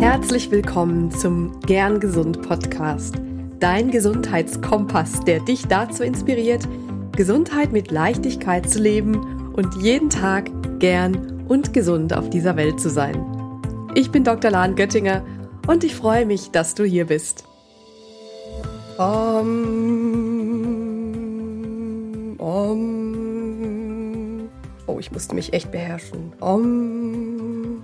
Herzlich 0.00 0.50
willkommen 0.52 1.10
zum 1.10 1.58
Gern 1.62 1.98
Gesund 1.98 2.40
Podcast, 2.42 3.16
dein 3.58 3.90
Gesundheitskompass, 3.90 5.24
der 5.24 5.40
dich 5.40 5.66
dazu 5.66 6.04
inspiriert, 6.04 6.68
Gesundheit 7.16 7.72
mit 7.72 7.90
Leichtigkeit 7.90 8.70
zu 8.70 8.78
leben 8.78 9.52
und 9.54 9.82
jeden 9.82 10.08
Tag 10.08 10.52
gern 10.78 11.44
und 11.48 11.72
gesund 11.72 12.16
auf 12.16 12.30
dieser 12.30 12.54
Welt 12.54 12.78
zu 12.78 12.90
sein. 12.90 13.26
Ich 13.96 14.12
bin 14.12 14.22
Dr. 14.22 14.52
Lahn 14.52 14.76
Göttinger 14.76 15.24
und 15.66 15.82
ich 15.82 15.96
freue 15.96 16.26
mich, 16.26 16.52
dass 16.52 16.76
du 16.76 16.84
hier 16.84 17.06
bist. 17.06 17.42
Um, 18.98 19.48
um. 22.38 24.48
Oh, 24.86 25.00
ich 25.00 25.10
musste 25.10 25.34
mich 25.34 25.52
echt 25.52 25.72
beherrschen. 25.72 26.34
Um. 26.38 27.82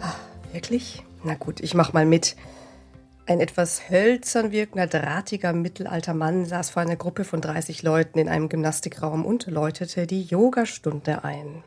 Ah, 0.00 0.14
wirklich? 0.54 1.04
Na 1.24 1.34
gut, 1.34 1.60
ich 1.60 1.74
mach 1.74 1.92
mal 1.92 2.06
mit. 2.06 2.36
Ein 3.26 3.40
etwas 3.40 3.90
hölzern 3.90 4.52
wirkender, 4.52 4.86
drahtiger 4.86 5.52
mittelalter 5.52 6.14
Mann 6.14 6.46
saß 6.46 6.70
vor 6.70 6.82
einer 6.82 6.96
Gruppe 6.96 7.24
von 7.24 7.40
30 7.40 7.82
Leuten 7.82 8.18
in 8.18 8.28
einem 8.28 8.48
Gymnastikraum 8.48 9.26
und 9.26 9.46
läutete 9.48 10.06
die 10.06 10.22
Yogastunde 10.22 11.24
ein. 11.24 11.64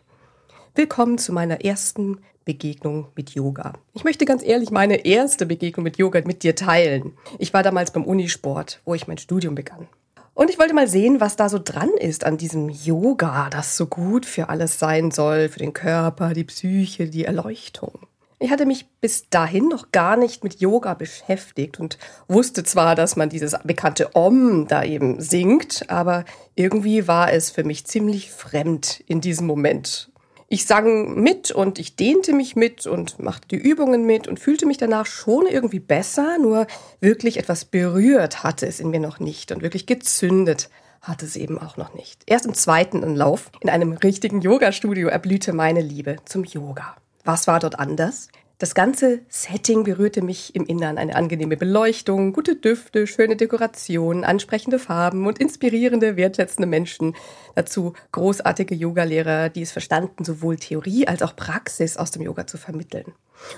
Willkommen 0.74 1.18
zu 1.18 1.34
meiner 1.34 1.64
ersten 1.66 2.20
Begegnung 2.46 3.08
mit 3.16 3.32
Yoga. 3.32 3.74
Ich 3.94 4.06
möchte 4.06 4.26
ganz 4.26 4.42
ehrlich 4.42 4.72
meine 4.72 5.06
erste 5.06 5.46
Begegnung 5.46 5.84
mit 5.84 5.98
Yoga 5.98 6.22
mit 6.26 6.44
dir 6.44 6.56
teilen. 6.56 7.14
Ich 7.38 7.54
war 7.54 7.62
damals 7.62 7.92
beim 7.92 8.06
Unisport, 8.06 8.82
wo 8.86 8.96
ich 8.96 9.08
mein 9.08 9.18
Studium 9.18 9.54
begann. 9.54 9.88
Und 10.34 10.50
ich 10.50 10.58
wollte 10.58 10.74
mal 10.74 10.88
sehen, 10.88 11.20
was 11.20 11.36
da 11.36 11.50
so 11.50 11.60
dran 11.60 11.92
ist 12.00 12.24
an 12.24 12.38
diesem 12.38 12.70
Yoga, 12.70 13.50
das 13.50 13.76
so 13.76 13.86
gut 13.86 14.26
für 14.26 14.50
alles 14.50 14.80
sein 14.80 15.12
soll, 15.12 15.50
für 15.50 15.60
den 15.60 15.74
Körper, 15.74 16.34
die 16.34 16.46
Psyche, 16.46 17.10
die 17.10 17.26
Erleuchtung. 17.26 18.08
Ich 18.44 18.50
hatte 18.50 18.66
mich 18.66 18.88
bis 19.00 19.30
dahin 19.30 19.68
noch 19.68 19.92
gar 19.92 20.18
nicht 20.18 20.44
mit 20.44 20.60
Yoga 20.60 20.96
beschäftigt 20.96 21.80
und 21.80 22.00
wusste 22.28 22.64
zwar, 22.64 22.96
dass 22.96 23.16
man 23.16 23.30
dieses 23.30 23.56
bekannte 23.64 24.16
Om 24.16 24.68
da 24.68 24.84
eben 24.84 25.22
singt, 25.22 25.88
aber 25.92 26.26
irgendwie 26.56 27.08
war 27.08 27.32
es 27.32 27.52
für 27.52 27.64
mich 27.64 27.86
ziemlich 27.86 28.32
fremd 28.32 29.04
in 29.06 29.22
diesem 29.22 29.46
Moment. 29.46 30.10
Ich 30.48 30.66
sang 30.66 31.22
mit 31.22 31.52
und 31.52 31.78
ich 31.78 31.96
dehnte 31.96 32.34
mich 32.34 32.56
mit 32.56 32.88
und 32.88 33.20
machte 33.20 33.48
die 33.50 33.58
Übungen 33.58 34.08
mit 34.08 34.28
und 34.28 34.40
fühlte 34.40 34.66
mich 34.66 34.80
danach 34.80 35.06
schon 35.06 35.46
irgendwie 35.46 35.80
besser, 35.80 36.40
nur 36.40 36.66
wirklich 37.00 37.38
etwas 37.38 37.66
berührt 37.66 38.44
hatte 38.44 38.66
es 38.66 38.80
in 38.80 38.90
mir 38.90 39.00
noch 39.00 39.20
nicht 39.20 39.52
und 39.52 39.62
wirklich 39.62 39.86
gezündet 39.86 40.72
hatte 41.00 41.28
es 41.28 41.36
eben 41.36 41.60
auch 41.60 41.78
noch 41.78 41.94
nicht. 41.94 42.24
Erst 42.26 42.48
im 42.48 42.56
zweiten 42.56 43.04
Anlauf 43.04 43.52
in 43.60 43.70
einem 43.70 43.94
richtigen 43.94 44.42
Yoga-Studio 44.42 45.10
erblühte 45.10 45.54
meine 45.54 45.82
Liebe 45.82 46.16
zum 46.26 46.44
Yoga. 46.44 46.96
Was 47.24 47.48
war 47.48 47.60
dort 47.60 47.80
anders? 47.80 48.30
Das 48.62 48.76
ganze 48.76 49.22
Setting 49.28 49.84
berührte 49.84 50.22
mich 50.22 50.54
im 50.54 50.68
Innern. 50.68 51.00
Eine 51.00 51.16
angenehme 51.16 51.58
Beleuchtung, 51.58 52.32
gute 52.32 52.56
Düfte, 52.56 53.08
schöne 53.08 53.36
Dekorationen, 53.36 54.24
ansprechende 54.24 54.78
Farben 54.78 55.26
und 55.26 55.40
inspirierende, 55.40 56.16
wertschätzende 56.16 56.68
Menschen. 56.68 57.16
Dazu 57.56 57.94
großartige 58.12 58.76
Yogalehrer, 58.76 59.50
die 59.50 59.64
es 59.64 59.72
verstanden, 59.72 60.24
sowohl 60.24 60.58
Theorie 60.58 61.08
als 61.08 61.24
auch 61.24 61.36
Praxis 61.36 61.98
aus 61.98 62.12
dem 62.12 62.22
Yoga 62.22 62.46
zu 62.46 62.60
vermitteln. 62.60 63.14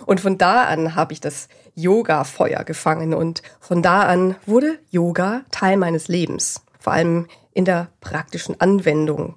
Und 0.05 0.21
von 0.21 0.37
da 0.37 0.63
an 0.63 0.95
habe 0.95 1.11
ich 1.11 1.19
das 1.19 1.49
Yoga-Feuer 1.75 2.63
gefangen 2.63 3.13
und 3.13 3.43
von 3.59 3.81
da 3.81 4.03
an 4.03 4.37
wurde 4.45 4.79
Yoga 4.89 5.41
Teil 5.51 5.75
meines 5.75 6.07
Lebens. 6.07 6.61
Vor 6.79 6.93
allem 6.93 7.27
in 7.53 7.65
der 7.65 7.89
praktischen 7.99 8.61
Anwendung. 8.61 9.35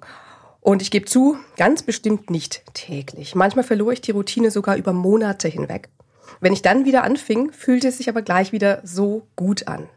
Und 0.67 0.81
ich 0.81 0.91
gebe 0.91 1.05
zu, 1.05 1.37
ganz 1.55 1.81
bestimmt 1.81 2.29
nicht 2.29 2.61
täglich. 2.73 3.35
Manchmal 3.35 3.63
verlor 3.63 3.93
ich 3.93 4.01
die 4.01 4.11
Routine 4.11 4.51
sogar 4.51 4.75
über 4.75 4.91
Monate 4.91 5.47
hinweg. 5.47 5.87
Wenn 6.41 6.51
ich 6.51 6.61
dann 6.61 6.83
wieder 6.83 7.05
anfing, 7.05 7.53
fühlte 7.53 7.87
es 7.87 7.99
sich 7.99 8.09
aber 8.09 8.21
gleich 8.21 8.51
wieder 8.51 8.81
so 8.83 9.25
gut 9.37 9.69
an. 9.69 9.87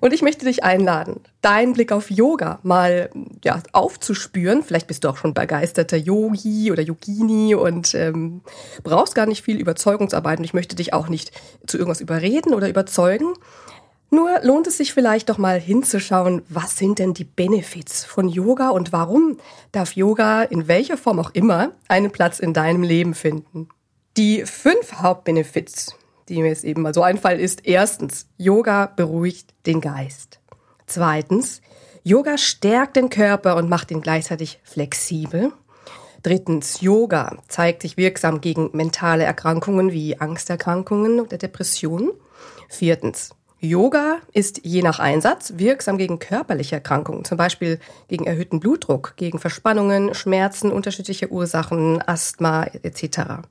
Und 0.00 0.14
ich 0.14 0.22
möchte 0.22 0.46
dich 0.46 0.64
einladen, 0.64 1.20
deinen 1.42 1.74
Blick 1.74 1.92
auf 1.92 2.10
Yoga 2.10 2.60
mal 2.62 3.10
ja, 3.44 3.62
aufzuspüren. 3.74 4.62
Vielleicht 4.62 4.86
bist 4.86 5.04
du 5.04 5.10
auch 5.10 5.18
schon 5.18 5.34
begeisterter 5.34 5.98
Yogi 5.98 6.72
oder 6.72 6.82
Yogini 6.82 7.54
und 7.54 7.94
ähm, 7.94 8.40
brauchst 8.84 9.14
gar 9.14 9.26
nicht 9.26 9.44
viel 9.44 9.60
Überzeugungsarbeit. 9.60 10.38
Und 10.38 10.44
ich 10.44 10.54
möchte 10.54 10.76
dich 10.76 10.94
auch 10.94 11.10
nicht 11.10 11.30
zu 11.66 11.76
irgendwas 11.76 12.00
überreden 12.00 12.54
oder 12.54 12.70
überzeugen. 12.70 13.34
Nur 14.16 14.40
lohnt 14.40 14.66
es 14.66 14.78
sich 14.78 14.94
vielleicht 14.94 15.28
doch 15.28 15.36
mal 15.36 15.60
hinzuschauen, 15.60 16.40
was 16.48 16.78
sind 16.78 17.00
denn 17.00 17.12
die 17.12 17.24
Benefits 17.24 18.02
von 18.02 18.30
Yoga 18.30 18.70
und 18.70 18.90
warum 18.90 19.36
darf 19.72 19.92
Yoga 19.92 20.42
in 20.42 20.68
welcher 20.68 20.96
Form 20.96 21.20
auch 21.20 21.34
immer 21.34 21.72
einen 21.86 22.10
Platz 22.10 22.38
in 22.38 22.54
deinem 22.54 22.82
Leben 22.82 23.12
finden. 23.12 23.68
Die 24.16 24.46
fünf 24.46 24.94
Hauptbenefits, 24.94 25.96
die 26.30 26.40
mir 26.40 26.48
jetzt 26.48 26.64
eben 26.64 26.80
mal 26.80 26.94
so 26.94 27.02
einfallen, 27.02 27.38
ist 27.38 27.66
erstens, 27.66 28.26
Yoga 28.38 28.86
beruhigt 28.86 29.52
den 29.66 29.82
Geist. 29.82 30.40
Zweitens, 30.86 31.60
Yoga 32.02 32.38
stärkt 32.38 32.96
den 32.96 33.10
Körper 33.10 33.56
und 33.56 33.68
macht 33.68 33.90
ihn 33.90 34.00
gleichzeitig 34.00 34.60
flexibel. 34.64 35.52
Drittens, 36.22 36.80
Yoga 36.80 37.36
zeigt 37.48 37.82
sich 37.82 37.98
wirksam 37.98 38.40
gegen 38.40 38.70
mentale 38.72 39.24
Erkrankungen 39.24 39.92
wie 39.92 40.18
Angsterkrankungen 40.18 41.20
oder 41.20 41.36
Depressionen. 41.36 42.12
Viertens, 42.70 43.34
Yoga 43.66 44.18
ist 44.32 44.60
je 44.64 44.82
nach 44.82 44.98
Einsatz 44.98 45.54
wirksam 45.56 45.98
gegen 45.98 46.18
körperliche 46.18 46.76
Erkrankungen, 46.76 47.24
zum 47.24 47.36
Beispiel 47.36 47.78
gegen 48.08 48.24
erhöhten 48.24 48.60
Blutdruck, 48.60 49.14
gegen 49.16 49.38
Verspannungen, 49.38 50.14
Schmerzen, 50.14 50.70
unterschiedliche 50.72 51.30
Ursachen, 51.30 52.02
Asthma 52.06 52.64
etc. 52.82 53.42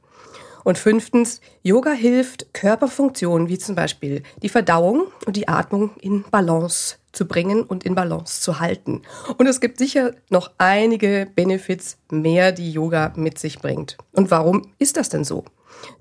Und 0.64 0.78
fünftens, 0.78 1.42
Yoga 1.62 1.92
hilft, 1.92 2.54
Körperfunktionen 2.54 3.50
wie 3.50 3.60
zum 3.60 3.76
Beispiel 3.76 4.24
die 4.42 4.50
Verdauung 4.50 5.08
und 5.26 5.36
die 5.36 5.48
Atmung 5.48 5.92
in 6.00 6.24
Balance 6.32 6.96
zu 7.16 7.28
bringen 7.28 7.64
und 7.64 7.84
in 7.84 7.96
Balance 7.96 8.42
zu 8.42 8.60
halten. 8.60 9.02
Und 9.38 9.48
es 9.48 9.62
gibt 9.62 9.80
sicher 9.80 10.14
noch 10.30 10.52
einige 10.58 11.28
Benefits 11.36 11.98
mehr, 12.12 12.52
die 12.52 12.72
Yoga 12.72 13.14
mit 13.16 13.40
sich 13.40 13.60
bringt. 13.60 13.98
Und 14.12 14.32
warum 14.32 14.74
ist 14.78 14.98
das 14.98 15.10
denn 15.10 15.24
so? 15.24 15.46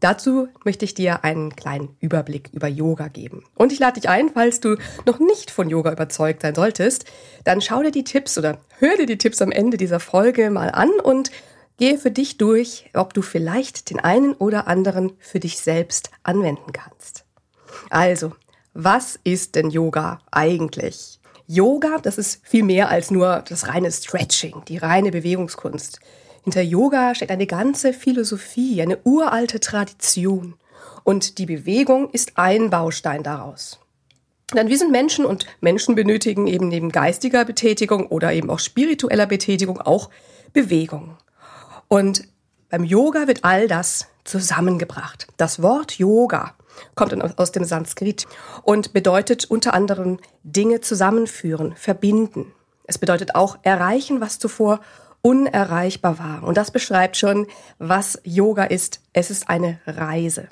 Dazu 0.00 0.48
möchte 0.64 0.84
ich 0.84 0.94
dir 0.94 1.25
einen 1.25 1.56
kleinen 1.56 1.97
Überblick 2.00 2.50
über 2.52 2.69
Yoga 2.69 3.08
geben. 3.08 3.44
Und 3.54 3.72
ich 3.72 3.78
lade 3.78 4.00
dich 4.00 4.08
ein, 4.08 4.30
falls 4.32 4.60
du 4.60 4.76
noch 5.06 5.19
nicht 5.19 5.50
von 5.50 5.69
Yoga 5.69 5.92
überzeugt 5.92 6.42
sein 6.42 6.54
solltest, 6.54 7.06
dann 7.44 7.60
schau 7.60 7.82
dir 7.82 7.91
die 7.91 8.04
Tipps 8.04 8.38
oder 8.38 8.58
hör 8.78 8.96
dir 8.96 9.06
die 9.06 9.19
Tipps 9.19 9.42
am 9.42 9.52
Ende 9.52 9.76
dieser 9.76 10.00
Folge 10.00 10.50
mal 10.50 10.70
an 10.70 10.91
und 11.02 11.31
gehe 11.76 11.98
für 11.98 12.10
dich 12.10 12.38
durch, 12.38 12.91
ob 12.94 13.14
du 13.14 13.22
vielleicht 13.22 13.91
den 13.91 14.00
einen 14.00 14.34
oder 14.34 14.69
anderen 14.69 15.12
für 15.19 15.41
dich 15.41 15.58
selbst 15.58 16.10
anwenden 16.22 16.72
kannst. 16.72 17.25
Also, 17.91 18.32
was 18.75 19.19
ist 19.23 19.55
denn 19.55 19.71
Yoga 19.71 20.19
eigentlich? 20.33 21.21
Yoga, 21.47 21.99
das 22.03 22.19
ist 22.19 22.41
viel 22.45 22.65
mehr 22.65 22.89
als 22.89 23.11
nur 23.11 23.45
das 23.49 23.69
reine 23.69 23.91
Stretching, 23.91 24.62
die 24.67 24.79
reine 24.79 25.12
Bewegungskunst. 25.12 26.01
Hinter 26.43 26.62
Yoga 26.62 27.15
steckt 27.15 27.31
eine 27.31 27.47
ganze 27.47 27.93
Philosophie, 27.93 28.83
eine 28.83 28.99
uralte 29.05 29.61
Tradition. 29.61 30.55
Und 31.05 31.39
die 31.39 31.47
Bewegung 31.47 32.11
ist 32.11 32.33
ein 32.37 32.71
Baustein 32.71 33.23
daraus. 33.23 33.79
Denn 34.55 34.69
wir 34.69 34.79
sind 34.79 34.91
Menschen 34.91 35.25
und 35.25 35.47
Menschen 35.61 35.95
benötigen 35.95 36.47
eben 36.47 36.69
neben 36.69 36.91
geistiger 36.91 37.45
Betätigung 37.45 38.06
oder 38.09 38.33
eben 38.33 38.51
auch 38.51 38.59
spiritueller 38.59 39.27
Betätigung 39.27 39.81
auch 39.81 40.11
Bewegung. 40.53 41.17
Und 41.89 42.27
beim 42.71 42.85
Yoga 42.85 43.27
wird 43.27 43.45
all 43.45 43.69
das 43.69 44.09
zusammengebracht. 44.25 45.29
Das 45.37 45.62
Wort 45.62 45.99
Yoga 45.99 46.55
kommt 46.95 47.39
aus 47.39 47.53
dem 47.53 47.65
Sanskrit 47.65 48.27
und 48.62 48.93
bedeutet 48.93 49.45
unter 49.45 49.75
anderem 49.75 50.19
Dinge 50.43 50.81
zusammenführen, 50.81 51.75
verbinden. 51.77 52.53
Es 52.87 52.99
bedeutet 52.99 53.35
auch 53.35 53.59
erreichen, 53.62 54.21
was 54.21 54.39
zuvor 54.39 54.81
unerreichbar 55.23 56.19
war. 56.19 56.43
Und 56.43 56.57
das 56.57 56.71
beschreibt 56.71 57.17
schon, 57.17 57.47
was 57.79 58.21
Yoga 58.25 58.65
ist. 58.65 59.01
Es 59.15 59.31
ist 59.31 59.49
eine 59.49 59.81
Reise. 59.87 60.49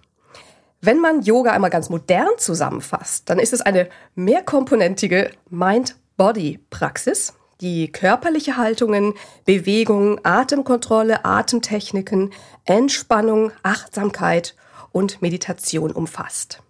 Wenn 0.80 0.98
man 0.98 1.22
Yoga 1.22 1.52
einmal 1.52 1.70
ganz 1.70 1.90
modern 1.90 2.38
zusammenfasst, 2.38 3.28
dann 3.30 3.38
ist 3.38 3.52
es 3.52 3.60
eine 3.60 3.88
mehrkomponentige 4.14 5.30
Mind-Body-Praxis, 5.50 7.34
die 7.60 7.92
körperliche 7.92 8.56
Haltungen, 8.56 9.14
Bewegungen, 9.44 10.18
Atemkontrolle, 10.24 11.24
Atemtechniken, 11.24 12.32
Entspannung, 12.64 13.52
Achtsamkeit 13.62 14.56
und 14.92 15.22
Meditation 15.22 15.92
umfasst. 15.92 16.60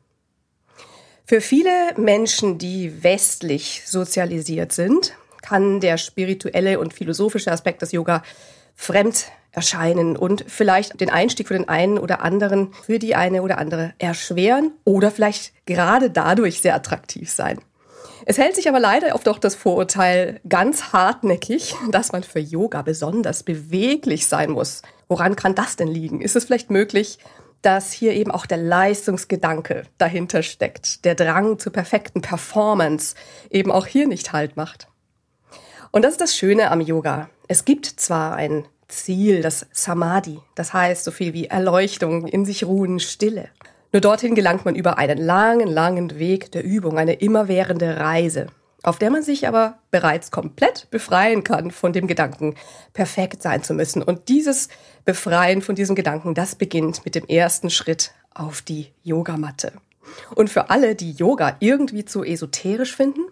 Für 1.25 1.41
viele 1.41 1.71
Menschen, 1.97 2.59
die 2.59 3.03
westlich 3.03 3.83
sozialisiert 3.87 4.73
sind, 4.73 5.15
kann 5.41 5.81
der 5.81 5.99
spirituelle 5.99 6.79
und 6.79 6.95
philosophische 6.95 7.53
Aspekt 7.53 7.83
des 7.83 7.93
Yoga 7.93 8.23
fremd 8.75 9.27
erscheinen 9.53 10.17
und 10.17 10.45
vielleicht 10.49 11.01
den 11.01 11.11
Einstieg 11.11 11.49
für 11.49 11.55
den 11.55 11.69
einen 11.69 11.99
oder 11.99 12.23
anderen, 12.23 12.73
für 12.87 12.99
die 12.99 13.15
eine 13.15 13.43
oder 13.43 13.59
andere 13.59 13.93
erschweren 13.99 14.73
oder 14.85 15.11
vielleicht 15.11 15.53
gerade 15.67 16.11
dadurch 16.11 16.61
sehr 16.63 16.75
attraktiv 16.75 17.31
sein. 17.31 17.59
Es 18.25 18.39
hält 18.39 18.55
sich 18.55 18.69
aber 18.69 18.81
leider 18.81 19.15
oft 19.15 19.29
auch 19.29 19.39
das 19.39 19.55
Vorurteil 19.55 20.41
ganz 20.49 20.93
hartnäckig, 20.93 21.75
dass 21.91 22.13
man 22.13 22.23
für 22.23 22.39
Yoga 22.39 22.83
besonders 22.83 23.43
beweglich 23.43 24.27
sein 24.27 24.51
muss. 24.51 24.83
Woran 25.09 25.37
kann 25.37 25.55
das 25.55 25.77
denn 25.77 25.89
liegen? 25.89 26.21
Ist 26.21 26.37
es 26.37 26.45
vielleicht 26.45 26.71
möglich, 26.71 27.19
dass 27.63 27.93
hier 27.93 28.13
eben 28.13 28.31
auch 28.31 28.47
der 28.47 28.59
Leistungsgedanke 28.59 29.85
dahinter 29.99 30.43
steckt, 30.43 31.05
der 31.05 31.15
Drang 31.15 31.59
zur 31.59 31.73
perfekten 31.73 32.21
Performance 32.21 33.15
eben 33.51 33.71
auch 33.71 33.87
hier 33.87 34.07
nicht 34.07 34.33
Halt 34.33 34.57
macht. 34.57 34.89
Und 35.93 36.03
das 36.03 36.13
ist 36.13 36.21
das 36.21 36.37
Schöne 36.37 36.71
am 36.71 36.81
Yoga. 36.81 37.29
Es 37.49 37.65
gibt 37.65 37.87
zwar 37.87 38.35
ein 38.35 38.65
Ziel, 38.89 39.43
das 39.43 39.67
Samadhi, 39.73 40.39
das 40.55 40.73
heißt 40.73 41.05
so 41.05 41.11
viel 41.11 41.33
wie 41.33 41.47
Erleuchtung, 41.47 42.27
in 42.27 42.45
sich 42.45 42.65
ruhen, 42.65 43.01
Stille. 43.01 43.49
Nur 43.93 44.01
dorthin 44.01 44.35
gelangt 44.35 44.65
man 44.65 44.75
über 44.75 44.99
einen 44.99 45.19
langen, 45.19 45.69
langen 45.69 46.19
Weg 46.19 46.51
der 46.53 46.65
Übung, 46.65 46.99
eine 46.99 47.15
immerwährende 47.15 47.99
Reise, 47.99 48.47
auf 48.83 48.99
der 48.99 49.11
man 49.11 49.23
sich 49.23 49.47
aber 49.47 49.79
bereits 49.91 50.31
komplett 50.31 50.91
befreien 50.91 51.45
kann 51.45 51.71
von 51.71 51.93
dem 51.93 52.07
Gedanken, 52.07 52.57
perfekt 52.93 53.43
sein 53.43 53.63
zu 53.63 53.75
müssen. 53.75 54.03
Und 54.03 54.29
dieses 54.29 54.69
Befreien 55.05 55.63
von 55.63 55.75
diesem 55.75 55.95
Gedanken, 55.95 56.35
das 56.35 56.55
beginnt 56.55 57.05
mit 57.05 57.15
dem 57.15 57.27
ersten 57.27 57.71
Schritt 57.71 58.13
auf 58.35 58.63
die 58.63 58.89
Yogamatte. 59.03 59.73
Und 60.35 60.51
für 60.51 60.71
alle, 60.71 60.95
die 60.95 61.13
Yoga 61.13 61.57
irgendwie 61.61 62.05
zu 62.05 62.25
esoterisch 62.25 62.95
finden, 62.95 63.23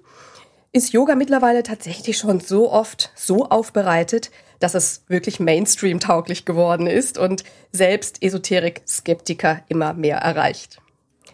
ist 0.73 0.93
Yoga 0.93 1.17
mittlerweile 1.17 1.63
tatsächlich 1.63 2.17
schon 2.19 2.41
so 2.41 2.71
oft 2.71 3.11
so 3.17 3.47
aufbereitet, 3.47 4.31
dass 4.61 4.75
es 4.75 5.03
wirklich 5.09 5.41
Mainstream-tauglich 5.41 6.45
geworden 6.45 6.87
ist 6.87 7.19
und 7.19 7.45
selbst 7.73 8.23
Esoterik-Skeptiker 8.23 9.63
immer 9.69 9.95
mehr 9.95 10.19
erreicht. 10.19 10.81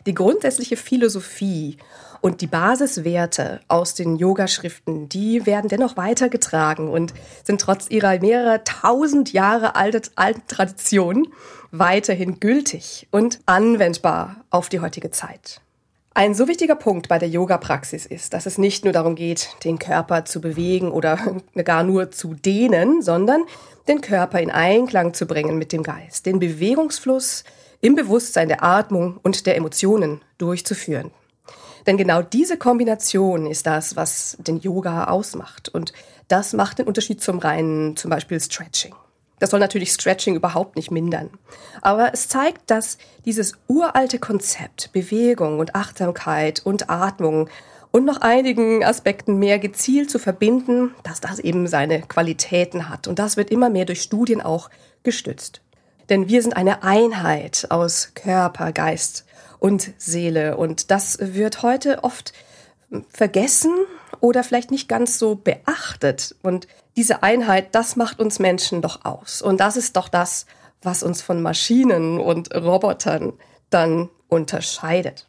Die 0.07 0.15
grundsätzliche 0.15 0.77
Philosophie 0.77 1.77
und 2.27 2.41
die 2.41 2.49
Basiswerte 2.49 3.61
aus 3.69 3.95
den 3.95 4.17
Yoga-Schriften, 4.17 5.09
die 5.09 5.47
werden 5.47 5.69
dennoch 5.69 5.97
weitergetragen 5.97 6.89
und 6.89 7.15
sind 7.45 7.61
trotz 7.61 7.89
ihrer 7.89 8.19
mehrere 8.19 8.65
tausend 8.65 9.33
Jahre 9.33 9.77
alten, 9.77 10.43
Tradition 10.49 11.29
weiterhin 11.71 12.41
gültig 12.41 13.07
und 13.13 13.39
anwendbar 13.47 14.39
auf 14.51 14.69
die 14.69 14.81
heutige 14.81 15.13
Zeit. 15.13 15.61
Ein 16.15 16.35
so 16.35 16.49
wichtiger 16.49 16.75
Punkt 16.75 17.07
bei 17.07 17.21
der 17.21 17.29
Yoga-Praxis 17.29 18.07
ist, 18.07 18.33
dass 18.33 18.47
es 18.47 18.59
nicht 18.59 18.83
nur 18.83 18.93
darum 18.93 19.15
geht, 19.15 19.51
den 19.63 19.79
Körper 19.79 20.25
zu 20.25 20.41
bewegen 20.41 20.91
oder 20.91 21.21
gar 21.65 21.85
nur 21.85 22.11
zu 22.11 22.35
dehnen, 22.35 23.03
sondern 23.03 23.45
den 23.87 24.01
Körper 24.01 24.41
in 24.41 24.51
Einklang 24.51 25.15
zu 25.15 25.27
bringen 25.27 25.59
mit 25.59 25.71
dem 25.71 25.85
Geist, 25.85 26.27
den 26.27 26.41
Bewegungsfluss 26.41 27.45
im 27.81 27.95
Bewusstsein 27.95 28.49
der 28.49 28.65
Atmung 28.65 29.21
und 29.23 29.47
der 29.47 29.57
Emotionen 29.57 30.23
durchzuführen. 30.39 31.13
Denn 31.87 31.97
genau 31.97 32.23
diese 32.23 32.57
Kombination 32.57 33.47
ist 33.47 33.67
das, 33.67 33.97
was 33.97 34.37
den 34.41 34.59
Yoga 34.59 35.05
ausmacht. 35.05 35.69
Und 35.69 35.93
das 36.29 36.53
macht 36.53 36.79
den 36.79 36.87
Unterschied 36.87 37.23
zum 37.23 37.39
reinen, 37.39 37.97
zum 37.97 38.11
Beispiel 38.11 38.41
Stretching. 38.41 38.95
Das 39.39 39.51
soll 39.51 39.61
natürlich 39.61 39.93
Stretching 39.93 40.35
überhaupt 40.35 40.77
nicht 40.77 40.91
mindern. 40.91 41.31
Aber 41.83 42.13
es 42.13 42.29
zeigt, 42.29 42.71
dass 42.71 42.97
dieses 43.25 43.53
uralte 43.69 44.19
Konzept 44.19 44.91
Bewegung 44.93 45.59
und 45.59 45.75
Achtsamkeit 45.75 46.65
und 46.65 46.89
Atmung 46.89 47.49
und 47.93 48.05
noch 48.05 48.21
einigen 48.23 48.85
Aspekten 48.85 49.39
mehr 49.39 49.59
gezielt 49.59 50.11
zu 50.11 50.19
verbinden, 50.19 50.95
dass 51.03 51.21
das 51.21 51.39
eben 51.39 51.67
seine 51.67 52.01
Qualitäten 52.03 52.89
hat. 52.89 53.09
Und 53.09 53.19
das 53.19 53.37
wird 53.37 53.51
immer 53.51 53.71
mehr 53.71 53.85
durch 53.85 54.03
Studien 54.03 54.41
auch 54.41 54.71
gestützt. 55.03 55.61
Denn 56.09 56.29
wir 56.29 56.41
sind 56.43 56.57
eine 56.57 56.83
Einheit 56.83 57.67
aus 57.71 58.13
Körper, 58.15 58.73
Geist 58.73 59.26
und 59.59 59.93
Seele. 59.99 60.57
Und 60.57 60.91
das 60.91 61.19
wird 61.21 61.63
heute 61.63 62.05
oft 62.05 62.33
vergessen 63.09 63.75
oder 64.21 64.45
vielleicht 64.45 64.71
nicht 64.71 64.89
ganz 64.89 65.19
so 65.19 65.35
beachtet. 65.35 66.37
Und 66.43 66.67
diese 66.97 67.23
Einheit, 67.23 67.75
das 67.75 67.97
macht 67.97 68.21
uns 68.21 68.39
Menschen 68.39 68.83
doch 68.83 69.05
aus. 69.05 69.43
Und 69.43 69.61
das 69.61 69.77
ist 69.77 69.97
doch 69.97 70.09
das, 70.09 70.47
was 70.83 71.03
uns 71.03 71.23
von 71.23 71.43
Maschinen 71.43 72.21
und 72.21 72.55
Robotern 72.55 73.33
dann 73.71 74.09
unterscheidet. 74.29 75.27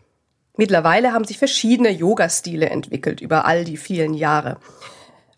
Mittlerweile 0.55 1.13
haben 1.13 1.25
sich 1.25 1.37
verschiedene 1.37 1.89
Yoga-Stile 1.89 2.69
entwickelt 2.69 3.21
über 3.21 3.45
all 3.45 3.63
die 3.63 3.77
vielen 3.77 4.13
Jahre. 4.13 4.57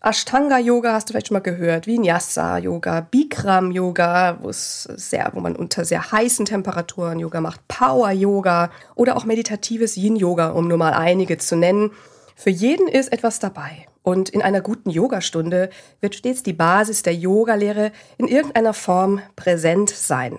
Ashtanga-Yoga 0.02 0.94
hast 0.94 1.08
du 1.08 1.12
vielleicht 1.12 1.28
schon 1.28 1.34
mal 1.34 1.40
gehört, 1.40 1.86
Vinyasa-Yoga, 1.86 3.02
Bikram-Yoga, 3.02 4.38
wo 4.40 4.48
es 4.48 4.84
sehr, 4.84 5.30
wo 5.34 5.40
man 5.40 5.54
unter 5.54 5.84
sehr 5.84 6.10
heißen 6.10 6.46
Temperaturen 6.46 7.18
Yoga 7.18 7.42
macht, 7.42 7.68
Power-Yoga 7.68 8.70
oder 8.94 9.14
auch 9.14 9.26
meditatives 9.26 9.98
Yin-Yoga, 9.98 10.50
um 10.50 10.68
nur 10.68 10.78
mal 10.78 10.94
einige 10.94 11.36
zu 11.36 11.54
nennen. 11.54 11.90
Für 12.34 12.48
jeden 12.48 12.88
ist 12.88 13.12
etwas 13.12 13.40
dabei. 13.40 13.86
Und 14.02 14.30
in 14.30 14.40
einer 14.40 14.62
guten 14.62 14.88
Yogastunde 14.88 15.68
wird 16.00 16.14
stets 16.14 16.42
die 16.42 16.54
Basis 16.54 17.02
der 17.02 17.14
Yogalehre 17.14 17.92
in 18.16 18.26
irgendeiner 18.26 18.72
Form 18.72 19.20
präsent 19.36 19.90
sein. 19.90 20.38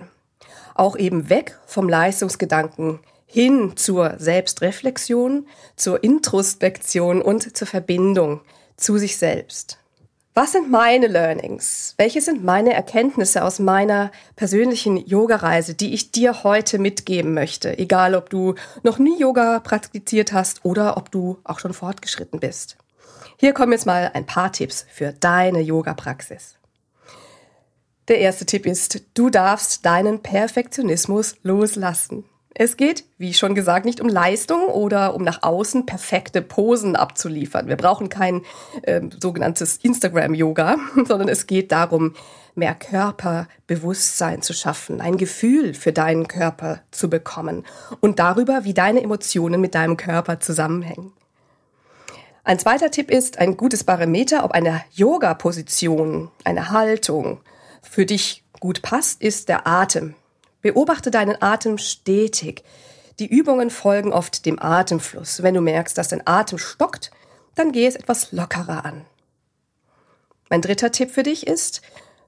Auch 0.74 0.96
eben 0.96 1.30
weg 1.30 1.56
vom 1.66 1.88
Leistungsgedanken 1.88 2.98
hin 3.26 3.76
zur 3.76 4.14
Selbstreflexion, 4.18 5.46
zur 5.76 6.02
Introspektion 6.02 7.22
und 7.22 7.56
zur 7.56 7.68
Verbindung 7.68 8.40
zu 8.76 8.98
sich 8.98 9.16
selbst. 9.16 9.78
Was 10.34 10.52
sind 10.52 10.70
meine 10.70 11.08
Learnings? 11.08 11.94
Welche 11.98 12.22
sind 12.22 12.42
meine 12.42 12.72
Erkenntnisse 12.72 13.44
aus 13.44 13.58
meiner 13.58 14.10
persönlichen 14.34 14.96
Yoga-Reise, 14.96 15.74
die 15.74 15.92
ich 15.92 16.10
dir 16.10 16.42
heute 16.42 16.78
mitgeben 16.78 17.34
möchte? 17.34 17.78
Egal, 17.78 18.14
ob 18.14 18.30
du 18.30 18.54
noch 18.82 18.98
nie 18.98 19.18
Yoga 19.18 19.60
praktiziert 19.60 20.32
hast 20.32 20.64
oder 20.64 20.96
ob 20.96 21.10
du 21.10 21.38
auch 21.44 21.58
schon 21.58 21.74
fortgeschritten 21.74 22.40
bist. 22.40 22.78
Hier 23.36 23.52
kommen 23.52 23.72
jetzt 23.72 23.84
mal 23.84 24.10
ein 24.14 24.24
paar 24.24 24.52
Tipps 24.52 24.86
für 24.90 25.12
deine 25.12 25.60
Yoga-Praxis. 25.60 26.56
Der 28.08 28.18
erste 28.20 28.46
Tipp 28.46 28.64
ist, 28.64 29.02
du 29.12 29.28
darfst 29.28 29.84
deinen 29.84 30.22
Perfektionismus 30.22 31.36
loslassen. 31.42 32.24
Es 32.54 32.76
geht, 32.76 33.04
wie 33.16 33.32
schon 33.32 33.54
gesagt, 33.54 33.86
nicht 33.86 34.00
um 34.00 34.08
Leistung 34.08 34.66
oder 34.66 35.14
um 35.14 35.22
nach 35.22 35.42
außen 35.42 35.86
perfekte 35.86 36.42
Posen 36.42 36.96
abzuliefern. 36.96 37.66
Wir 37.66 37.76
brauchen 37.76 38.08
kein 38.08 38.42
äh, 38.82 39.00
sogenanntes 39.20 39.78
Instagram-Yoga, 39.78 40.76
sondern 41.06 41.28
es 41.28 41.46
geht 41.46 41.72
darum, 41.72 42.14
mehr 42.54 42.74
Körperbewusstsein 42.74 44.42
zu 44.42 44.52
schaffen, 44.52 45.00
ein 45.00 45.16
Gefühl 45.16 45.72
für 45.72 45.92
deinen 45.92 46.28
Körper 46.28 46.80
zu 46.90 47.08
bekommen 47.08 47.64
und 48.00 48.18
darüber, 48.18 48.64
wie 48.64 48.74
deine 48.74 49.02
Emotionen 49.02 49.60
mit 49.60 49.74
deinem 49.74 49.96
Körper 49.96 50.38
zusammenhängen. 50.38 51.12
Ein 52.44 52.58
zweiter 52.58 52.90
Tipp 52.90 53.10
ist 53.10 53.38
ein 53.38 53.56
gutes 53.56 53.84
Barometer, 53.84 54.44
ob 54.44 54.50
eine 54.50 54.82
Yoga-Position, 54.92 56.30
eine 56.44 56.70
Haltung 56.70 57.40
für 57.80 58.04
dich 58.04 58.44
gut 58.60 58.82
passt, 58.82 59.22
ist 59.22 59.48
der 59.48 59.66
Atem. 59.66 60.14
Beobachte 60.62 61.10
deinen 61.10 61.40
Atem 61.42 61.76
stetig. 61.76 62.64
Die 63.18 63.26
Übungen 63.26 63.70
folgen 63.70 64.12
oft 64.12 64.46
dem 64.46 64.60
Atemfluss. 64.60 65.42
Wenn 65.42 65.54
du 65.54 65.60
merkst, 65.60 65.98
dass 65.98 66.08
dein 66.08 66.26
Atem 66.26 66.58
stockt, 66.58 67.10
dann 67.54 67.72
geh 67.72 67.86
es 67.86 67.96
etwas 67.96 68.32
lockerer 68.32 68.84
an. 68.84 69.04
Mein 70.48 70.62
dritter 70.62 70.90
Tipp 70.90 71.10
für 71.10 71.22
dich 71.22 71.46
ist, 71.46 71.82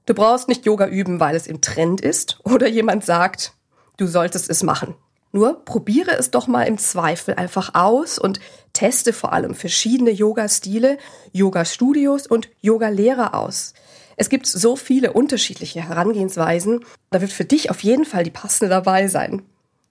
du 0.05 0.13
brauchst 0.13 0.47
nicht 0.47 0.65
Yoga 0.65 0.87
üben, 0.87 1.19
weil 1.19 1.35
es 1.35 1.47
im 1.47 1.61
Trend 1.61 2.01
ist 2.01 2.39
oder 2.43 2.67
jemand 2.67 3.05
sagt, 3.05 3.53
du 3.97 4.07
solltest 4.07 4.49
es 4.49 4.63
machen. 4.63 4.95
Nur 5.35 5.65
probiere 5.65 6.17
es 6.17 6.31
doch 6.31 6.47
mal 6.47 6.63
im 6.63 6.77
Zweifel 6.77 7.33
einfach 7.33 7.75
aus 7.75 8.17
und 8.17 8.39
teste 8.71 9.11
vor 9.11 9.33
allem 9.33 9.53
verschiedene 9.53 10.11
Yoga-Stile, 10.11 10.97
Yoga-Studios 11.33 12.25
und 12.25 12.47
Yoga-Lehrer 12.61 13.33
aus. 13.33 13.73
Es 14.15 14.29
gibt 14.29 14.45
so 14.45 14.77
viele 14.77 15.11
unterschiedliche 15.11 15.85
Herangehensweisen. 15.85 16.85
Da 17.09 17.19
wird 17.19 17.33
für 17.33 17.43
dich 17.43 17.69
auf 17.69 17.83
jeden 17.83 18.05
Fall 18.05 18.23
die 18.23 18.31
passende 18.31 18.69
dabei 18.69 19.09
sein. 19.09 19.41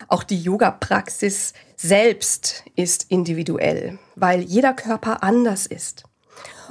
Auch 0.08 0.22
die 0.22 0.40
Yoga-Praxis 0.40 1.52
selbst 1.76 2.64
ist 2.74 3.10
individuell, 3.10 3.98
weil 4.16 4.40
jeder 4.40 4.72
Körper 4.72 5.22
anders 5.22 5.66
ist. 5.66 6.04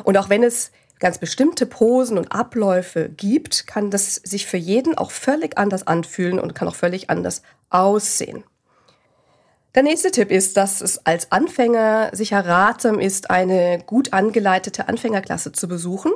Und 0.03 0.18
auch 0.18 0.30
wenn 0.30 0.42
es 0.42 0.72
ganz 0.98 1.20
bestimmte 1.20 1.68
Posen 1.68 2.18
und 2.18 2.32
Abläufe 2.32 3.10
gibt, 3.10 3.68
kann 3.68 3.92
das 3.92 4.15
sich 4.15 4.48
für 4.48 4.58
jeden 4.58 4.98
auch 4.98 5.12
völlig 5.12 5.60
anders 5.60 5.86
anfühlen 5.86 6.39
und 6.39 6.56
kann 6.56 6.68
auch 6.68 6.74
völlig 6.74 7.12
anders 7.12 7.44
aussehen. 7.70 8.44
Der 9.75 9.84
nächste 9.84 10.12
Tipp 10.12 10.30
ist, 10.30 10.56
dass 10.58 10.82
es 10.82 11.06
als 11.06 11.32
Anfänger 11.32 12.12
sicher 12.13 12.46
ratsam 12.46 13.00
ist, 13.00 13.32
eine 13.32 13.82
gut 13.86 14.13
angeleitete 14.13 14.88
Anfängerklasse 14.88 15.51
zu 15.51 15.68
besuchen 15.68 16.12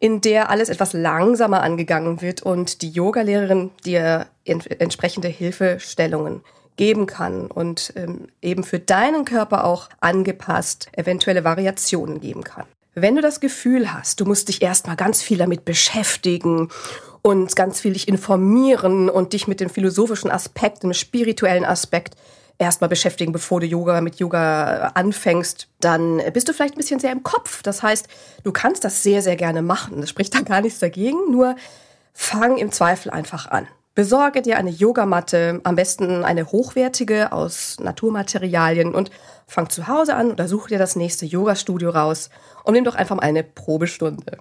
in 0.00 0.22
der 0.22 0.50
alles 0.50 0.70
etwas 0.70 0.94
langsamer 0.94 1.62
angegangen 1.62 2.22
wird 2.22 2.42
und 2.42 2.82
die 2.82 2.88
Yogalehrerin 2.88 3.70
dir 3.84 4.26
entsprechende 4.44 5.28
Hilfestellungen 5.28 6.40
geben 6.76 7.06
kann 7.06 7.46
und 7.46 7.92
ähm, 7.96 8.28
eben 8.40 8.64
für 8.64 8.78
deinen 8.78 9.26
Körper 9.26 9.64
auch 9.64 9.90
angepasst 10.00 10.88
eventuelle 10.92 11.44
Variationen 11.44 12.20
geben 12.20 12.42
kann. 12.42 12.64
Wenn 12.94 13.14
du 13.14 13.22
das 13.22 13.40
Gefühl 13.40 13.92
hast, 13.92 14.20
du 14.20 14.24
musst 14.24 14.48
dich 14.48 14.62
erstmal 14.62 14.96
ganz 14.96 15.22
viel 15.22 15.36
damit 15.36 15.66
beschäftigen 15.66 16.70
und 17.20 17.54
ganz 17.54 17.80
viel 17.80 17.92
dich 17.92 18.08
informieren 18.08 19.10
und 19.10 19.34
dich 19.34 19.46
mit 19.46 19.60
dem 19.60 19.68
philosophischen 19.68 20.30
Aspekt, 20.30 20.82
dem 20.82 20.94
spirituellen 20.94 21.66
Aspekt 21.66 22.16
erstmal 22.60 22.88
beschäftigen, 22.88 23.32
bevor 23.32 23.60
du 23.60 23.66
Yoga 23.66 24.00
mit 24.00 24.16
Yoga 24.16 24.88
äh, 24.88 24.90
anfängst, 24.94 25.68
dann 25.80 26.22
bist 26.32 26.48
du 26.48 26.52
vielleicht 26.52 26.74
ein 26.74 26.78
bisschen 26.78 27.00
sehr 27.00 27.10
im 27.10 27.22
Kopf. 27.22 27.62
Das 27.62 27.82
heißt, 27.82 28.06
du 28.44 28.52
kannst 28.52 28.84
das 28.84 29.02
sehr, 29.02 29.22
sehr 29.22 29.36
gerne 29.36 29.62
machen. 29.62 30.00
Das 30.00 30.10
spricht 30.10 30.34
da 30.38 30.40
gar 30.40 30.60
nichts 30.60 30.78
dagegen. 30.78 31.30
Nur 31.30 31.56
fang 32.12 32.58
im 32.58 32.70
Zweifel 32.70 33.10
einfach 33.10 33.46
an. 33.50 33.66
Besorge 33.94 34.40
dir 34.40 34.56
eine 34.56 34.70
Yogamatte, 34.70 35.60
am 35.64 35.74
besten 35.74 36.24
eine 36.24 36.52
hochwertige 36.52 37.32
aus 37.32 37.78
Naturmaterialien 37.80 38.94
und 38.94 39.10
fang 39.48 39.68
zu 39.68 39.88
Hause 39.88 40.14
an 40.14 40.30
oder 40.30 40.46
such 40.46 40.68
dir 40.68 40.78
das 40.78 40.94
nächste 40.94 41.26
Yoga-Studio 41.26 41.90
raus 41.90 42.30
und 42.62 42.74
nimm 42.74 42.84
doch 42.84 42.94
einfach 42.94 43.16
mal 43.16 43.22
eine 43.22 43.42
Probestunde. 43.42 44.38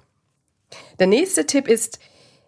Der 0.99 1.07
nächste 1.07 1.47
Tipp 1.47 1.67
ist, 1.67 1.99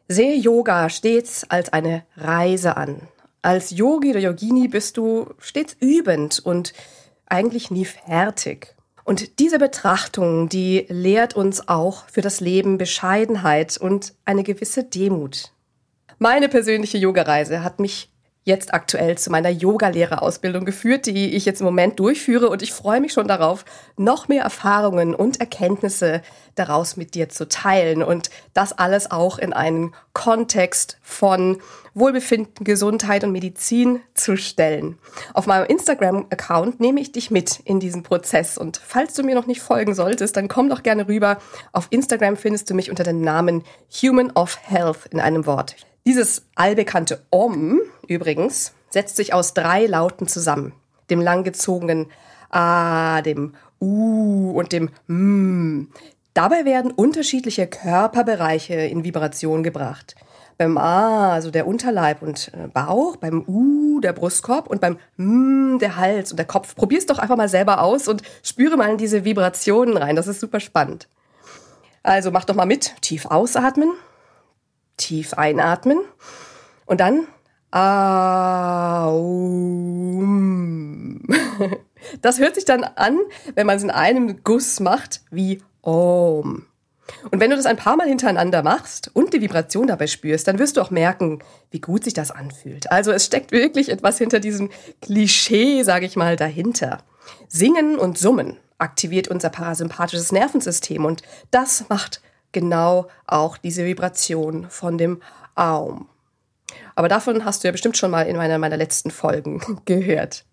sehe 0.08 0.36
Yoga 0.36 0.90
stets 0.90 1.46
als 1.50 1.74
eine 1.74 2.04
Reise 2.16 2.78
an. 2.78 3.08
Als 3.42 3.72
Yogi 3.72 4.12
oder 4.12 4.20
Yogini 4.20 4.68
bist 4.68 4.98
du 4.98 5.34
stets 5.40 5.76
übend 5.80 6.40
und 6.40 6.74
eigentlich 7.26 7.72
nie 7.72 7.86
fertig. 7.86 8.76
Und 9.04 9.40
diese 9.40 9.58
Betrachtung, 9.58 10.48
die 10.48 10.86
lehrt 10.90 11.36
uns 11.36 11.68
auch 11.68 12.08
für 12.08 12.22
das 12.22 12.40
Leben 12.40 12.78
Bescheidenheit 12.78 13.78
und 13.78 14.14
eine 14.26 14.44
gewisse 14.44 14.84
Demut. 14.84 15.52
Meine 16.20 16.50
persönliche 16.50 17.00
Yogareise 17.00 17.64
hat 17.64 17.80
mich 17.80 18.11
jetzt 18.44 18.74
aktuell 18.74 19.18
zu 19.18 19.30
meiner 19.30 19.50
Yogalehrerausbildung 19.50 20.66
geführt, 20.66 21.06
die 21.06 21.36
ich 21.36 21.46
jetzt 21.46 21.62
im 21.62 21.66
Moment 21.66 22.00
durchführe 22.00 22.50
und 22.50 22.64
ich 22.64 22.74
freue 22.74 23.00
mich 23.00 23.14
schon 23.14 23.28
darauf, 23.28 23.66
noch 23.98 24.28
mehr 24.28 24.44
Erfahrungen 24.44 25.14
und 25.14 25.40
Erkenntnisse 25.40 26.22
daraus 26.56 26.98
mit 26.98 27.14
dir 27.14 27.30
zu 27.30 27.48
teilen 27.48 28.02
und 28.02 28.32
das 28.54 28.74
alles 28.74 29.12
auch 29.12 29.38
in 29.38 29.54
einen 29.54 29.94
Kontext 30.14 30.98
von 31.04 31.62
Wohlbefinden, 31.94 32.66
Gesundheit 32.66 33.24
und 33.24 33.32
Medizin 33.32 34.02
zu 34.16 34.36
stellen. 34.38 34.98
Auf 35.34 35.46
meinem 35.46 35.66
Instagram-Account 35.66 36.80
nehme 36.80 37.00
ich 37.00 37.12
dich 37.12 37.30
mit 37.30 37.60
in 37.66 37.80
diesen 37.80 38.02
Prozess 38.02 38.58
und 38.58 38.82
falls 38.84 39.14
du 39.14 39.24
mir 39.24 39.36
noch 39.36 39.46
nicht 39.46 39.62
folgen 39.62 39.94
solltest, 39.94 40.36
dann 40.36 40.48
komm 40.48 40.68
doch 40.68 40.82
gerne 40.82 41.08
rüber. 41.08 41.38
Auf 41.74 41.88
Instagram 41.92 42.38
findest 42.38 42.70
du 42.70 42.74
mich 42.74 42.90
unter 42.90 43.04
dem 43.04 43.22
Namen 43.22 43.64
Human 44.02 44.32
of 44.32 44.58
Health 44.64 45.06
in 45.12 45.20
einem 45.20 45.46
Wort. 45.46 45.76
Dieses 46.06 46.48
allbekannte 46.56 47.24
Om 47.30 47.80
übrigens 48.08 48.74
setzt 48.90 49.16
sich 49.18 49.34
aus 49.34 49.54
drei 49.54 49.86
Lauten 49.86 50.28
zusammen. 50.28 50.74
Dem 51.12 51.22
langgezogenen 51.22 52.08
A, 52.50 53.22
dem 53.22 53.54
U 53.80 54.52
und 54.52 54.72
dem 54.72 54.90
M. 55.08 55.90
Dabei 56.34 56.66
werden 56.66 56.92
unterschiedliche 56.92 57.68
Körperbereiche 57.68 58.74
in 58.74 59.04
Vibration 59.04 59.62
gebracht. 59.62 60.16
Beim 60.58 60.78
A, 60.78 61.34
also 61.34 61.52
der 61.52 61.68
Unterleib 61.68 62.22
und 62.22 62.52
äh, 62.54 62.68
Bauch, 62.68 63.18
beim 63.18 63.44
U, 63.48 64.00
der 64.00 64.14
Brustkorb 64.14 64.68
und 64.68 64.82
beim 64.82 64.98
M, 65.20 65.78
der 65.80 65.98
Hals 65.98 66.32
und 66.32 66.38
der 66.38 66.46
Kopf. 66.48 66.76
Probier's 66.76 67.06
doch 67.06 67.20
einfach 67.20 67.38
mal 67.38 67.50
selber 67.50 67.82
aus 67.82 68.08
und 68.08 68.24
spüre 68.44 68.76
mal 68.76 68.90
in 68.90 68.98
diese 68.98 69.24
Vibrationen 69.24 69.98
rein. 69.98 70.16
Das 70.16 70.28
ist 70.28 70.40
super 70.40 70.60
spannend. 70.60 71.08
Also 72.02 72.32
mach 72.32 72.46
doch 72.46 72.56
mal 72.56 72.66
mit. 72.66 72.96
Tief 73.02 73.26
ausatmen 73.28 73.92
tief 75.02 75.34
einatmen 75.34 76.00
und 76.86 77.02
dann 77.02 77.28
Aum. 77.72 78.42
Das 82.22 82.40
hört 82.40 82.56
sich 82.56 82.66
dann 82.66 82.84
an, 82.84 83.20
wenn 83.54 83.68
man 83.68 83.78
es 83.78 83.84
in 83.84 83.92
einem 83.92 84.44
Guss 84.44 84.80
macht, 84.80 85.22
wie 85.30 85.62
Om. 85.82 86.66
Und 87.30 87.40
wenn 87.40 87.52
du 87.52 87.56
das 87.56 87.66
ein 87.68 87.78
paar 87.78 87.96
Mal 87.96 88.08
hintereinander 88.08 88.64
machst 88.64 89.12
und 89.14 89.34
die 89.34 89.42
Vibration 89.42 89.88
dabei 89.88 90.08
spürst, 90.08 90.48
dann 90.48 90.60
wirst 90.60 90.78
du 90.78 90.82
auch 90.82 90.90
merken, 90.92 91.44
wie 91.70 91.80
gut 91.80 92.04
sich 92.04 92.14
das 92.14 92.32
anfühlt. 92.32 92.92
Also 92.92 93.12
es 93.12 93.26
steckt 93.26 93.52
wirklich 93.52 93.90
etwas 93.90 94.18
hinter 94.18 94.40
diesem 94.40 94.70
Klischee, 95.02 95.84
sage 95.84 96.06
ich 96.06 96.16
mal, 96.16 96.36
dahinter. 96.36 97.04
Singen 97.48 97.98
und 98.00 98.18
Summen 98.18 98.58
aktiviert 98.78 99.28
unser 99.28 99.50
parasympathisches 99.50 100.32
Nervensystem 100.32 101.06
und 101.06 101.22
das 101.52 101.86
macht 101.90 102.22
genau 102.52 103.08
auch 103.28 103.58
diese 103.58 103.86
Vibration 103.86 104.70
von 104.70 104.98
dem 104.98 105.22
Aum. 105.56 106.08
Aber 106.96 107.08
davon 107.08 107.46
hast 107.46 107.64
du 107.64 107.68
ja 107.68 107.72
bestimmt 107.72 107.98
schon 107.98 108.12
mal 108.12 108.24
in 108.24 108.38
einer 108.38 108.58
meiner 108.58 108.78
letzten 108.78 109.12
Folgen 109.12 109.82
gehört. 109.86 110.46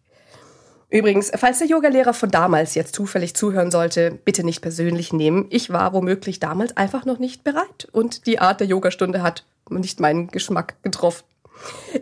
Übrigens, 0.90 1.30
falls 1.36 1.58
der 1.58 1.66
Yogalehrer 1.66 2.14
von 2.14 2.30
damals 2.30 2.74
jetzt 2.74 2.94
zufällig 2.94 3.34
zuhören 3.34 3.70
sollte, 3.70 4.10
bitte 4.24 4.42
nicht 4.42 4.62
persönlich 4.62 5.12
nehmen. 5.12 5.46
Ich 5.50 5.70
war 5.70 5.92
womöglich 5.92 6.40
damals 6.40 6.76
einfach 6.78 7.04
noch 7.04 7.18
nicht 7.18 7.44
bereit 7.44 7.88
und 7.92 8.26
die 8.26 8.38
Art 8.38 8.60
der 8.60 8.68
Yogastunde 8.68 9.22
hat 9.22 9.44
nicht 9.68 10.00
meinen 10.00 10.28
Geschmack 10.28 10.82
getroffen. 10.82 11.24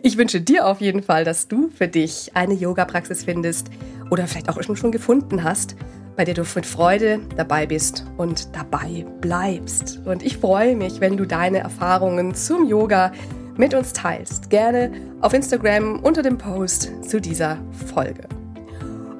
Ich 0.03 0.17
wünsche 0.17 0.39
dir 0.39 0.67
auf 0.67 0.79
jeden 0.79 1.03
Fall, 1.03 1.25
dass 1.25 1.47
du 1.49 1.69
für 1.69 1.87
dich 1.87 2.31
eine 2.35 2.53
Yoga-Praxis 2.53 3.25
findest 3.25 3.67
oder 4.09 4.25
vielleicht 4.27 4.49
auch 4.49 4.61
schon 4.61 4.91
gefunden 4.91 5.43
hast, 5.43 5.75
bei 6.17 6.25
der 6.25 6.33
du 6.33 6.43
mit 6.55 6.65
Freude 6.65 7.19
dabei 7.37 7.67
bist 7.67 8.03
und 8.17 8.53
dabei 8.55 9.05
bleibst. 9.21 10.01
Und 10.03 10.23
ich 10.23 10.37
freue 10.37 10.75
mich, 10.75 10.99
wenn 10.99 11.15
du 11.15 11.25
deine 11.25 11.59
Erfahrungen 11.59 12.33
zum 12.33 12.67
Yoga 12.67 13.11
mit 13.55 13.75
uns 13.75 13.93
teilst. 13.93 14.49
Gerne 14.49 14.91
auf 15.21 15.33
Instagram 15.33 15.99
unter 15.99 16.23
dem 16.23 16.37
Post 16.37 16.91
zu 17.07 17.21
dieser 17.21 17.59
Folge. 17.93 18.23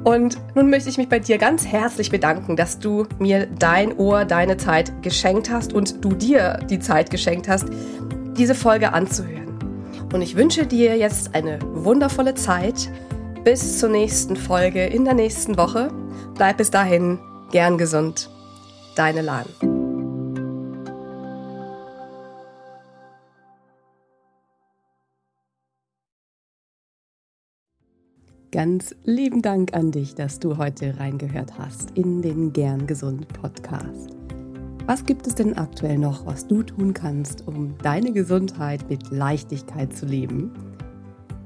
Und 0.04 0.38
nun 0.56 0.70
möchte 0.70 0.90
ich 0.90 0.98
mich 0.98 1.08
bei 1.08 1.20
dir 1.20 1.38
ganz 1.38 1.68
herzlich 1.68 2.10
bedanken, 2.10 2.56
dass 2.56 2.80
du 2.80 3.06
mir 3.20 3.46
dein 3.46 3.96
Ohr, 3.98 4.26
deine 4.26 4.58
Zeit 4.58 4.92
geschenkt 5.04 5.52
hast 5.52 5.74
und 5.74 6.04
du 6.04 6.10
dir 6.14 6.60
die 6.70 6.80
Zeit 6.80 7.12
geschenkt 7.12 7.48
hast, 7.48 7.68
diese 8.38 8.56
Folge 8.56 8.94
anzuhören. 8.94 9.60
Und 10.14 10.22
ich 10.22 10.36
wünsche 10.36 10.66
dir 10.66 10.98
jetzt 10.98 11.36
eine 11.36 11.60
wundervolle 11.62 12.34
Zeit 12.34 12.90
bis 13.48 13.80
zur 13.80 13.88
nächsten 13.88 14.36
Folge 14.36 14.88
in 14.88 15.06
der 15.06 15.14
nächsten 15.14 15.56
Woche. 15.56 15.90
Bleib 16.36 16.58
bis 16.58 16.70
dahin 16.70 17.18
gern 17.50 17.78
gesund. 17.78 18.30
Deine 18.98 19.22
Lahn. 19.22 19.46
Ganz 28.52 28.94
lieben 29.06 29.42
Dank 29.42 29.74
an 29.74 29.92
dich, 29.92 30.14
dass 30.14 30.40
du 30.40 30.58
heute 30.58 31.00
reingehört 31.00 31.58
hast 31.58 31.92
in 31.92 32.22
den 32.22 32.52
Gern 32.52 32.86
Gesund 32.86 33.30
Podcast. 33.30 34.10
Was 34.88 35.06
gibt 35.06 35.26
es 35.26 35.36
denn 35.36 35.58
aktuell 35.58 35.98
noch, 35.98 36.26
was 36.26 36.48
du 36.48 36.64
tun 36.64 36.94
kannst, 36.94 37.48
um 37.48 37.78
deine 37.82 38.12
Gesundheit 38.12 38.90
mit 38.90 39.10
Leichtigkeit 39.10 39.96
zu 39.96 40.06
leben? 40.06 40.67